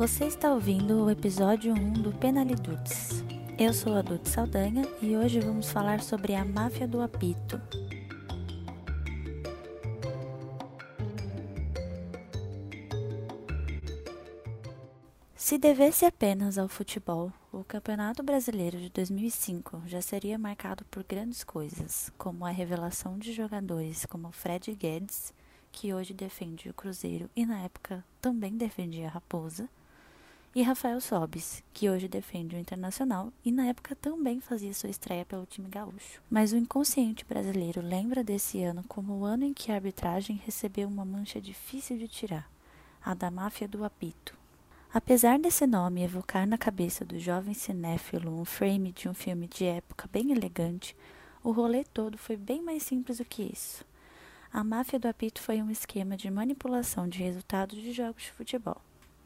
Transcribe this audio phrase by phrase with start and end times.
[0.00, 3.22] Você está ouvindo o episódio 1 do Penalidudes.
[3.58, 7.60] Eu sou a Dudes Saldanha e hoje vamos falar sobre a máfia do apito.
[15.36, 21.44] Se devesse apenas ao futebol, o Campeonato Brasileiro de 2005 já seria marcado por grandes
[21.44, 25.34] coisas, como a revelação de jogadores como Fred Guedes,
[25.70, 29.68] que hoje defende o Cruzeiro e na época também defendia a Raposa,
[30.54, 35.24] e Rafael Sobis, que hoje defende o Internacional e na época também fazia sua estreia
[35.24, 36.20] pelo time gaúcho.
[36.28, 40.88] Mas o inconsciente brasileiro lembra desse ano como o ano em que a arbitragem recebeu
[40.88, 42.50] uma mancha difícil de tirar,
[43.00, 44.36] a da máfia do apito.
[44.92, 49.64] Apesar desse nome evocar na cabeça do jovem cinéfilo um frame de um filme de
[49.64, 50.96] época bem elegante,
[51.44, 53.84] o rolê todo foi bem mais simples do que isso.
[54.52, 58.82] A máfia do apito foi um esquema de manipulação de resultados de jogos de futebol.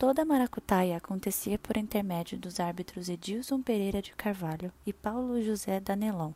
[0.07, 5.81] Toda a maracutaia acontecia por intermédio dos árbitros Edilson Pereira de Carvalho e Paulo José
[5.81, 6.33] Danelon,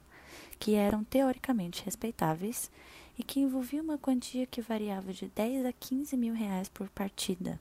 [0.58, 2.70] que eram teoricamente respeitáveis
[3.18, 7.60] e que envolvia uma quantia que variava de 10 a 15 mil reais por partida.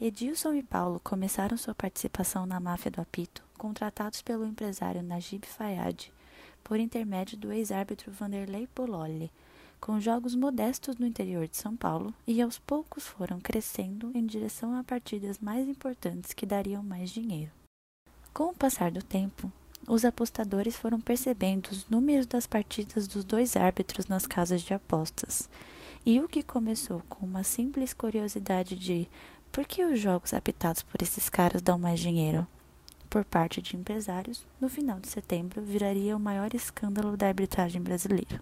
[0.00, 6.10] Edilson e Paulo começaram sua participação na máfia do apito, contratados pelo empresário Najib Fayad,
[6.64, 9.30] por intermédio do ex-árbitro Vanderlei Pololli,
[9.84, 14.74] com jogos modestos no interior de São Paulo, e aos poucos foram crescendo em direção
[14.74, 17.52] a partidas mais importantes que dariam mais dinheiro.
[18.32, 19.52] Com o passar do tempo,
[19.86, 25.50] os apostadores foram percebendo os números das partidas dos dois árbitros nas casas de apostas,
[26.06, 29.06] e o que começou com uma simples curiosidade de
[29.52, 32.46] por que os jogos apitados por esses caras dão mais dinheiro?
[33.10, 38.40] Por parte de empresários, no final de setembro viraria o maior escândalo da arbitragem brasileira.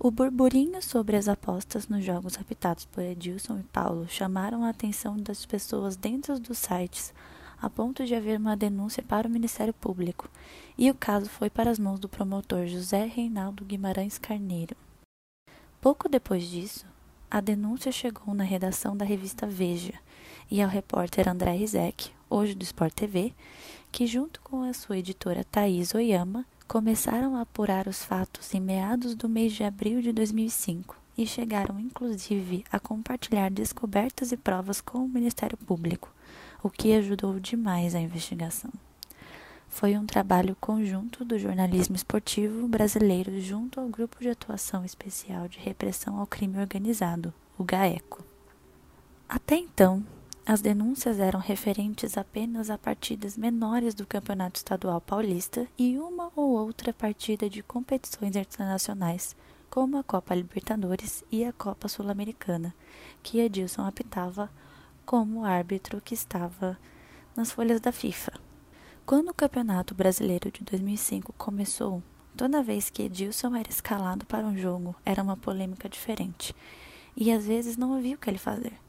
[0.00, 5.16] O burburinho sobre as apostas nos jogos apitados por Edilson e Paulo chamaram a atenção
[5.16, 7.12] das pessoas dentro dos sites,
[7.60, 10.30] a ponto de haver uma denúncia para o Ministério Público,
[10.78, 14.76] e o caso foi para as mãos do promotor José Reinaldo Guimarães Carneiro.
[15.80, 16.86] Pouco depois disso,
[17.28, 19.94] a denúncia chegou na redação da revista Veja
[20.48, 23.34] e ao repórter André Rizek, hoje do Sport TV,
[23.90, 29.14] que junto com a sua editora Thaís Oyama começaram a apurar os fatos em meados
[29.14, 34.98] do mês de abril de 2005 e chegaram inclusive a compartilhar descobertas e provas com
[34.98, 36.12] o Ministério Público,
[36.62, 38.70] o que ajudou demais a investigação.
[39.66, 45.58] Foi um trabalho conjunto do jornalismo esportivo brasileiro junto ao Grupo de Atuação Especial de
[45.58, 48.22] Repressão ao Crime Organizado, o GAECO.
[49.26, 50.04] Até então,
[50.48, 56.52] as denúncias eram referentes apenas a partidas menores do Campeonato Estadual Paulista e uma ou
[56.52, 59.36] outra partida de competições internacionais,
[59.68, 62.74] como a Copa Libertadores e a Copa Sul-Americana,
[63.22, 64.50] que Edilson apitava
[65.04, 66.78] como árbitro que estava
[67.36, 68.32] nas folhas da FIFA.
[69.04, 72.02] Quando o Campeonato Brasileiro de 2005 começou,
[72.34, 76.56] toda vez que Edilson era escalado para um jogo, era uma polêmica diferente,
[77.14, 78.87] e às vezes não havia o que ele fazer.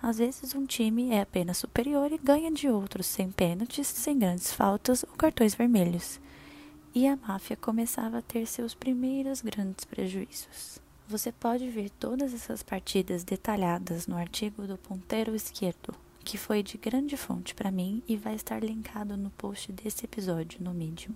[0.00, 4.52] Às vezes um time é apenas superior e ganha de outros sem pênaltis, sem grandes
[4.52, 6.20] faltas ou cartões vermelhos.
[6.94, 10.80] E a máfia começava a ter seus primeiros grandes prejuízos.
[11.08, 15.94] Você pode ver todas essas partidas detalhadas no artigo do Ponteiro Esquerdo,
[16.24, 20.62] que foi de grande fonte para mim e vai estar linkado no post desse episódio
[20.62, 21.14] no Medium.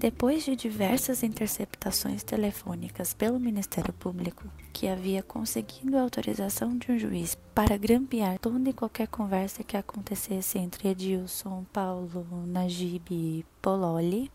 [0.00, 6.98] Depois de diversas interceptações telefônicas pelo Ministério Público, que havia conseguido a autorização de um
[6.98, 14.32] juiz para grampear toda e qualquer conversa que acontecesse entre Edilson, Paulo, Najib e Pololi,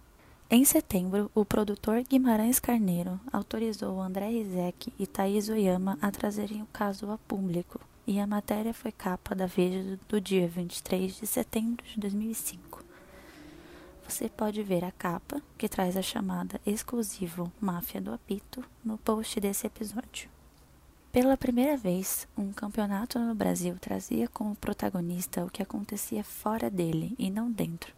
[0.51, 6.67] em setembro, o produtor Guimarães Carneiro autorizou André Rizek e Thaís Oyama a trazerem o
[6.67, 11.83] caso a público, e a matéria foi capa da Veja do dia 23 de setembro
[11.87, 12.74] de 2005
[14.07, 19.39] você pode ver a capa, que traz a chamada exclusivo Máfia do Apito, no post
[19.39, 20.29] desse episódio.
[21.11, 27.15] Pela primeira vez, um campeonato no Brasil trazia como protagonista o que acontecia fora dele
[27.17, 27.93] e não dentro,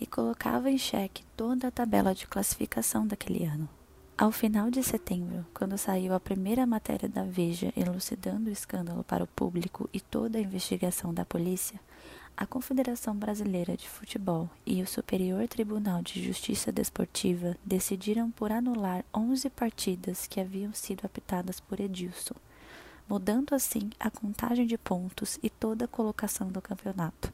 [0.00, 3.68] e colocava em xeque toda a tabela de classificação daquele ano.
[4.18, 9.22] Ao final de setembro, quando saiu a primeira matéria da Veja elucidando o escândalo para
[9.22, 11.78] o público e toda a investigação da polícia,
[12.36, 19.02] a Confederação Brasileira de Futebol e o Superior Tribunal de Justiça Desportiva decidiram por anular
[19.14, 22.34] 11 partidas que haviam sido apitadas por Edilson,
[23.08, 27.32] mudando assim a contagem de pontos e toda a colocação do campeonato,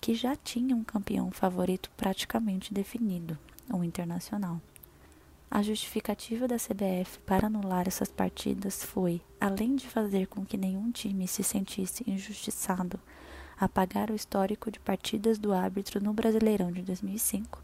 [0.00, 3.38] que já tinha um campeão favorito praticamente definido,
[3.72, 4.60] o Internacional.
[5.48, 10.90] A justificativa da CBF para anular essas partidas foi, além de fazer com que nenhum
[10.90, 12.98] time se sentisse injustiçado,
[13.64, 17.62] apagar o histórico de partidas do árbitro no Brasileirão de 2005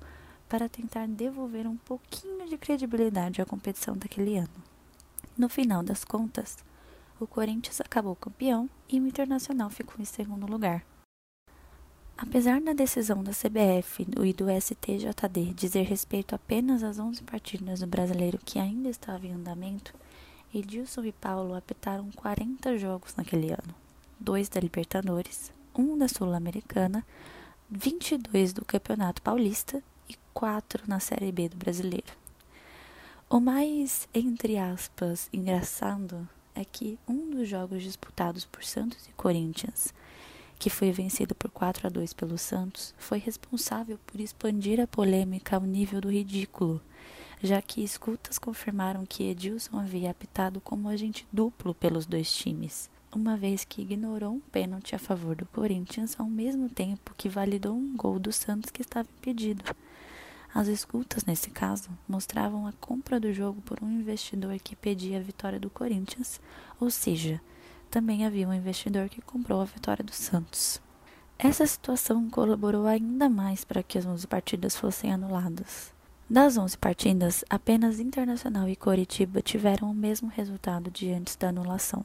[0.49, 4.63] para tentar devolver um pouquinho de credibilidade à competição daquele ano.
[5.37, 6.59] No final das contas,
[7.19, 10.85] o Corinthians acabou campeão e o Internacional ficou em segundo lugar.
[12.17, 17.87] Apesar da decisão da CBF e do STJD dizer respeito apenas às 11 partidas do
[17.87, 19.95] brasileiro que ainda estava em andamento,
[20.55, 23.75] Edilson e Paulo apitaram 40 jogos naquele ano:
[24.19, 27.07] dois da Libertadores, um da Sul-Americana,
[27.71, 32.13] 22 do Campeonato Paulista e quatro na Série B do Brasileiro.
[33.31, 39.95] O mais, entre aspas, engraçado é que um dos jogos disputados por Santos e Corinthians
[40.59, 45.57] que foi vencido por 4 a 2 pelo Santos, foi responsável por expandir a polêmica
[45.57, 46.83] ao nível do ridículo,
[47.41, 53.37] já que escutas confirmaram que Edilson havia apitado como agente duplo pelos dois times, uma
[53.37, 57.97] vez que ignorou um pênalti a favor do Corinthians ao mesmo tempo que validou um
[57.97, 59.65] gol do Santos que estava impedido.
[60.55, 65.23] As escutas, nesse caso, mostravam a compra do jogo por um investidor que pedia a
[65.23, 66.41] vitória do Corinthians,
[66.81, 67.41] ou seja,
[67.91, 70.81] também havia um investidor que comprou a vitória do Santos.
[71.39, 75.93] Essa situação colaborou ainda mais para que as 11 partidas fossem anuladas.
[76.31, 82.05] Das 11 partidas, apenas Internacional e Coritiba tiveram o mesmo resultado de antes da anulação,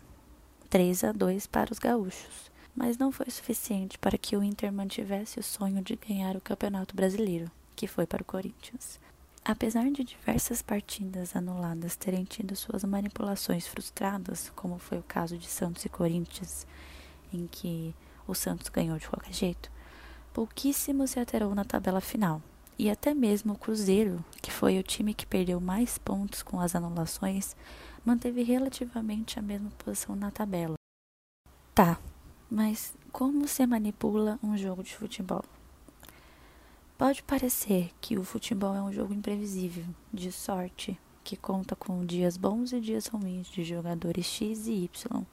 [0.73, 5.39] 3 a 2 para os gaúchos, mas não foi suficiente para que o Inter mantivesse
[5.39, 8.99] o sonho de ganhar o Campeonato Brasileiro, que foi para o Corinthians.
[9.45, 15.45] Apesar de diversas partidas anuladas terem tido suas manipulações frustradas, como foi o caso de
[15.45, 16.65] Santos e Corinthians,
[17.31, 17.93] em que
[18.27, 19.69] o Santos ganhou de qualquer jeito,
[20.33, 22.41] pouquíssimo se alterou na tabela final.
[22.79, 26.73] E até mesmo o Cruzeiro, que foi o time que perdeu mais pontos com as
[26.73, 27.55] anulações,
[28.05, 30.75] manteve relativamente a mesma posição na tabela.
[31.73, 31.99] Tá,
[32.49, 35.43] mas como se manipula um jogo de futebol?
[36.97, 42.37] Pode parecer que o futebol é um jogo imprevisível, de sorte, que conta com dias
[42.37, 45.25] bons e dias ruins de jogadores X e Y.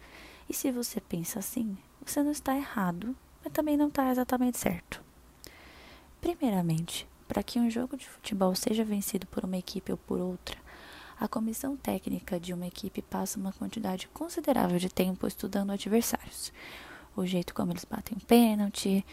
[0.48, 3.14] E se você pensa assim, você não está errado,
[3.44, 5.02] mas também não está exatamente certo.
[6.20, 10.58] Primeiramente, para que um jogo de futebol seja vencido por uma equipe ou por outra,
[11.20, 16.50] a comissão técnica de uma equipe passa uma quantidade considerável de tempo estudando adversários.
[17.14, 19.04] O jeito como eles batem o pênalti,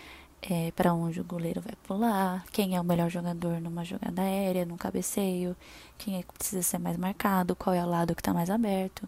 [0.42, 4.65] é, para onde o goleiro vai pular, quem é o melhor jogador numa jogada aérea,
[4.65, 5.54] num cabeceio,
[5.98, 9.06] quem é que precisa ser mais marcado, qual é o lado que está mais aberto.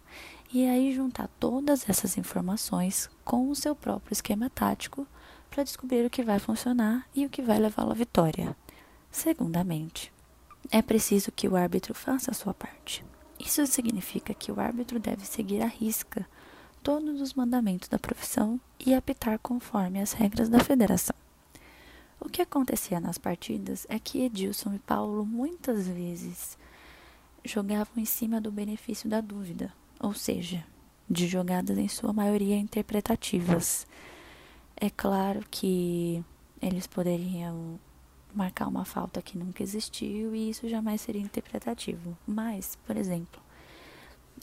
[0.51, 5.07] E aí juntar todas essas informações com o seu próprio esquema tático
[5.49, 8.53] para descobrir o que vai funcionar e o que vai levá-lo à vitória.
[9.09, 10.11] Segundamente,
[10.71, 13.03] é preciso que o árbitro faça a sua parte.
[13.39, 16.27] Isso significa que o árbitro deve seguir à risca
[16.83, 21.15] todos os mandamentos da profissão e apitar conforme as regras da federação.
[22.19, 26.57] O que acontecia nas partidas é que Edilson e Paulo muitas vezes
[27.43, 30.63] jogavam em cima do benefício da dúvida, ou seja,
[31.09, 33.87] de jogadas em sua maioria interpretativas.
[34.75, 36.23] É claro que
[36.61, 37.79] eles poderiam
[38.33, 42.17] marcar uma falta que nunca existiu e isso jamais seria interpretativo.
[42.27, 43.41] Mas, por exemplo,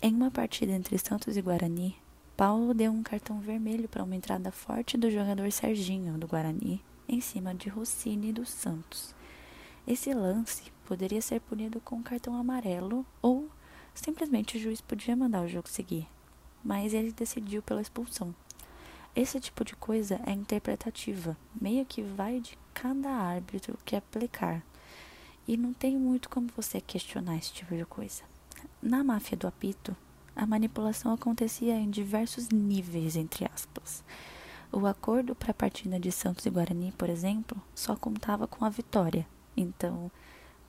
[0.03, 1.97] em uma partida entre Santos e Guarani,
[2.37, 7.21] Paulo deu um cartão vermelho para uma entrada forte do jogador Serginho, do Guarani, em
[7.21, 9.15] cima de Rossini dos Santos.
[9.87, 13.49] Esse lance poderia ser punido com um cartão amarelo ou
[13.95, 16.07] simplesmente o juiz podia mandar o jogo seguir,
[16.63, 18.35] mas ele decidiu pela expulsão.
[19.15, 24.63] Esse tipo de coisa é interpretativa, meio que vai de cada árbitro que aplicar.
[25.49, 28.23] E não tem muito como você questionar esse tipo de coisa.
[28.83, 29.97] Na máfia do apito,
[30.35, 34.05] a manipulação acontecia em diversos níveis, entre aspas.
[34.71, 38.69] O acordo para a partida de Santos e Guarani, por exemplo, só contava com a
[38.69, 39.27] vitória.
[39.57, 40.11] Então,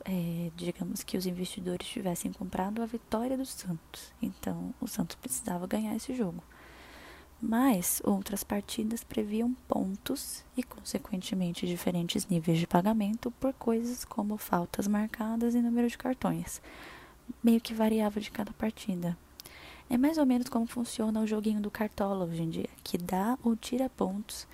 [0.06, 4.14] é, digamos que os investidores tivessem comprado a vitória do Santos.
[4.22, 6.42] Então, o Santos precisava ganhar esse jogo.
[7.40, 14.88] Mas outras partidas previam pontos e, consequentemente, diferentes níveis de pagamento por coisas como faltas
[14.88, 16.62] marcadas e número de cartões.
[17.44, 19.16] Meio que variava de cada partida.
[19.90, 23.38] É mais ou menos como funciona o joguinho do Cartola hoje em dia, que dá
[23.44, 24.48] ou tira pontos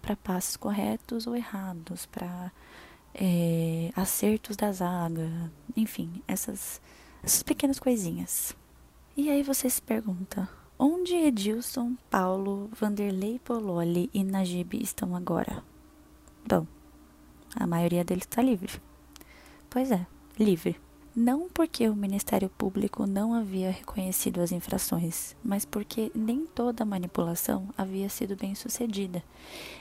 [0.00, 2.50] para passes corretos ou errados, para
[3.14, 6.80] é, acertos da zaga, enfim, essas,
[7.22, 8.56] essas pequenas coisinhas.
[9.16, 15.62] E aí você se pergunta, onde Edilson, Paulo, Vanderlei Pololi e Najib estão agora?
[16.46, 16.66] Bom,
[17.56, 18.80] a maioria deles está livre.
[19.68, 20.06] Pois é,
[20.38, 20.76] livre.
[21.16, 27.68] Não porque o Ministério Público não havia reconhecido as infrações, mas porque nem toda manipulação
[27.76, 29.20] havia sido bem sucedida,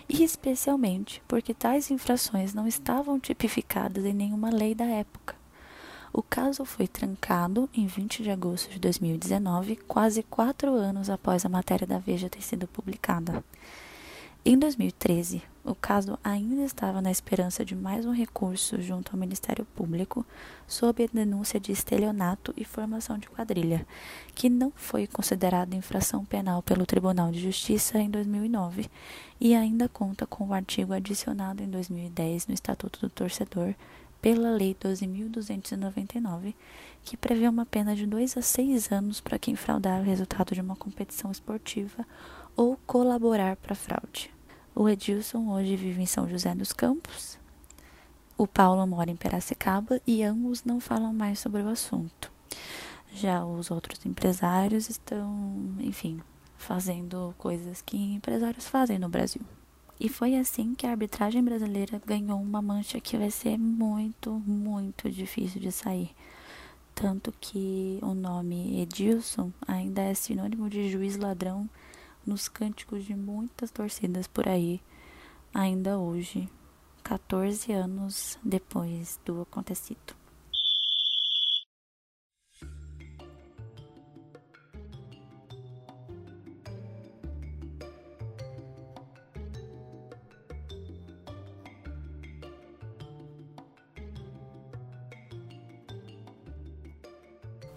[0.09, 5.35] e especialmente porque tais infrações não estavam tipificadas em nenhuma lei da época.
[6.13, 11.49] O caso foi trancado em 20 de agosto de 2019, quase quatro anos após a
[11.49, 13.43] matéria da Veja ter sido publicada.
[14.49, 19.67] Em 2013, o caso ainda estava na esperança de mais um recurso junto ao Ministério
[19.75, 20.25] Público
[20.65, 23.85] sob a denúncia de estelionato e formação de quadrilha,
[24.33, 28.89] que não foi considerada infração penal pelo Tribunal de Justiça em 2009
[29.41, 33.75] e ainda conta com o artigo adicionado em 2010 no Estatuto do Torcedor
[34.21, 36.53] pela Lei 12.299,
[37.03, 40.62] que prevê uma pena de 2 a 6 anos para quem fraudar o resultado de
[40.62, 42.05] uma competição esportiva
[42.55, 44.31] ou colaborar para fraude.
[44.75, 47.39] O Edilson hoje vive em São José dos Campos.
[48.38, 52.31] O Paulo mora em Piracicaba e ambos não falam mais sobre o assunto.
[53.13, 56.21] Já os outros empresários estão, enfim,
[56.57, 59.41] fazendo coisas que empresários fazem no Brasil.
[59.99, 65.09] E foi assim que a arbitragem brasileira ganhou uma mancha que vai ser muito, muito
[65.09, 66.11] difícil de sair.
[66.93, 71.69] Tanto que o nome Edilson ainda é sinônimo de juiz ladrão
[72.25, 74.81] nos cânticos de muitas torcidas por aí,
[75.53, 76.49] ainda hoje,
[77.03, 80.16] 14 anos depois do acontecido.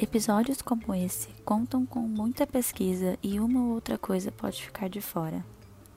[0.02, 4.98] Episódios como esse contam com muita pesquisa e uma ou outra coisa pode ficar de
[4.98, 5.44] fora.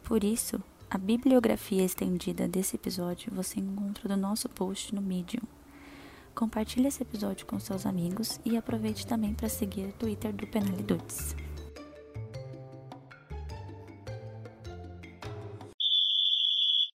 [0.03, 5.43] Por isso, a bibliografia estendida desse episódio você encontra no nosso post no Medium.
[6.35, 11.33] Compartilhe esse episódio com seus amigos e aproveite também para seguir o Twitter do Penalidudes.